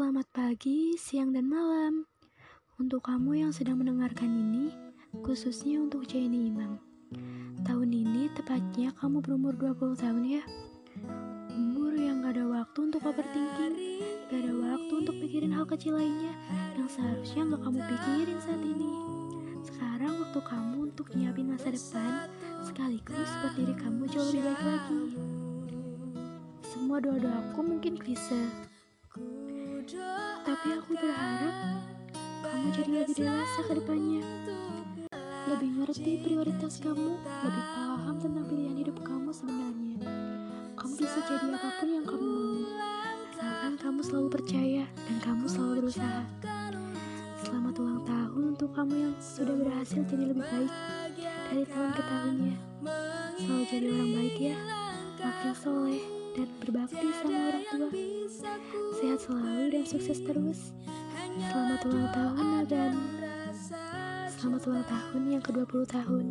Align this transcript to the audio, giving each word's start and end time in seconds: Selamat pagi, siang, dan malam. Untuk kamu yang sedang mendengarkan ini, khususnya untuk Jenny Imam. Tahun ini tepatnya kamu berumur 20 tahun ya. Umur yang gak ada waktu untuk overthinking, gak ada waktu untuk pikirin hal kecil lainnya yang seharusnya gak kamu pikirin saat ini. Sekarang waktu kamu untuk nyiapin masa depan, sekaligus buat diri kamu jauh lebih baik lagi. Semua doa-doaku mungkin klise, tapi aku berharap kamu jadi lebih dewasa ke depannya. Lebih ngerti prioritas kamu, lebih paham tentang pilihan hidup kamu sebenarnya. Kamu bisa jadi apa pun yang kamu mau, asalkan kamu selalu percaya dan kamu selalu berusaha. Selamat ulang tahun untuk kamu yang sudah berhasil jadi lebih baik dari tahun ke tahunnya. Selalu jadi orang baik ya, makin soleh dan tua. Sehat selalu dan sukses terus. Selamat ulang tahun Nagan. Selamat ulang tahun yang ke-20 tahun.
Selamat 0.00 0.32
pagi, 0.32 0.96
siang, 0.96 1.36
dan 1.36 1.44
malam. 1.44 2.08
Untuk 2.80 3.04
kamu 3.04 3.44
yang 3.44 3.52
sedang 3.52 3.84
mendengarkan 3.84 4.32
ini, 4.32 4.72
khususnya 5.20 5.76
untuk 5.76 6.08
Jenny 6.08 6.48
Imam. 6.48 6.80
Tahun 7.68 7.84
ini 7.84 8.32
tepatnya 8.32 8.96
kamu 8.96 9.20
berumur 9.20 9.52
20 9.60 10.00
tahun 10.00 10.24
ya. 10.24 10.40
Umur 11.52 11.92
yang 12.00 12.24
gak 12.24 12.32
ada 12.32 12.48
waktu 12.48 12.78
untuk 12.80 13.12
overthinking, 13.12 13.76
gak 14.32 14.40
ada 14.40 14.52
waktu 14.72 14.92
untuk 15.04 15.20
pikirin 15.20 15.52
hal 15.52 15.68
kecil 15.68 15.92
lainnya 15.92 16.32
yang 16.80 16.88
seharusnya 16.88 17.52
gak 17.52 17.60
kamu 17.60 17.80
pikirin 17.84 18.38
saat 18.40 18.62
ini. 18.64 18.88
Sekarang 19.68 20.16
waktu 20.16 20.40
kamu 20.40 20.76
untuk 20.96 21.12
nyiapin 21.12 21.52
masa 21.52 21.76
depan, 21.76 22.32
sekaligus 22.64 23.28
buat 23.44 23.52
diri 23.52 23.76
kamu 23.76 24.08
jauh 24.08 24.32
lebih 24.32 24.48
baik 24.48 24.62
lagi. 24.64 25.02
Semua 26.64 27.04
doa-doaku 27.04 27.60
mungkin 27.60 28.00
klise, 28.00 28.48
tapi 30.60 30.76
aku 30.76 30.92
berharap 30.92 31.56
kamu 32.44 32.68
jadi 32.76 32.90
lebih 33.00 33.16
dewasa 33.16 33.60
ke 33.64 33.72
depannya. 33.80 34.22
Lebih 35.48 35.70
ngerti 35.80 36.12
prioritas 36.20 36.84
kamu, 36.84 37.16
lebih 37.16 37.64
paham 37.72 38.16
tentang 38.20 38.44
pilihan 38.44 38.76
hidup 38.76 39.00
kamu 39.00 39.32
sebenarnya. 39.32 39.96
Kamu 40.76 40.92
bisa 41.00 41.16
jadi 41.24 41.48
apa 41.56 41.68
pun 41.80 41.88
yang 41.88 42.04
kamu 42.04 42.28
mau, 42.28 42.60
asalkan 43.32 43.74
kamu 43.80 44.00
selalu 44.04 44.28
percaya 44.28 44.84
dan 44.84 45.16
kamu 45.24 45.44
selalu 45.48 45.72
berusaha. 45.80 46.22
Selamat 47.40 47.74
ulang 47.80 48.04
tahun 48.04 48.42
untuk 48.52 48.70
kamu 48.76 48.94
yang 49.00 49.14
sudah 49.16 49.56
berhasil 49.64 50.04
jadi 50.12 50.24
lebih 50.28 50.44
baik 50.44 50.72
dari 51.48 51.64
tahun 51.72 51.90
ke 51.96 52.02
tahunnya. 52.04 52.56
Selalu 53.40 53.64
jadi 53.64 53.86
orang 53.96 54.12
baik 54.12 54.36
ya, 54.36 54.56
makin 55.24 55.52
soleh 55.56 56.04
dan 56.36 56.48
tua. 56.60 56.69
Sehat 59.00 59.16
selalu 59.24 59.72
dan 59.72 59.84
sukses 59.88 60.20
terus. 60.28 60.76
Selamat 61.40 61.80
ulang 61.88 62.12
tahun 62.12 62.46
Nagan. 62.52 62.94
Selamat 64.28 64.62
ulang 64.68 64.84
tahun 64.84 65.22
yang 65.24 65.40
ke-20 65.40 65.82
tahun. 65.88 66.24